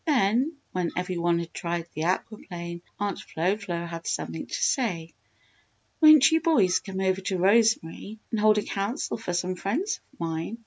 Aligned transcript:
Then, 0.07 0.53
when 0.71 0.89
every 0.95 1.19
one 1.19 1.37
had 1.37 1.53
tried 1.53 1.85
the 1.93 2.05
aqua 2.05 2.39
plane 2.47 2.81
Aunt 2.99 3.19
Flo 3.19 3.55
Flo 3.55 3.85
had 3.85 4.07
something 4.07 4.47
to 4.47 4.53
say. 4.55 5.13
"Won't 6.01 6.31
you 6.31 6.41
boys 6.41 6.79
come 6.79 6.99
over 7.01 7.21
to 7.21 7.37
Rosemary 7.37 8.17
and 8.31 8.39
hold 8.39 8.57
a 8.57 8.63
Council 8.63 9.15
for 9.17 9.33
some 9.33 9.53
friends 9.53 9.99
of 10.13 10.19
mine?" 10.19 10.57